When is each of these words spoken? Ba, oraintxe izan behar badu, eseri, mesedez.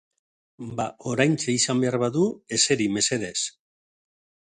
Ba, 0.77 0.85
oraintxe 1.11 1.53
izan 1.57 1.83
behar 1.83 1.97
badu, 2.05 2.23
eseri, 2.59 2.89
mesedez. 2.95 3.37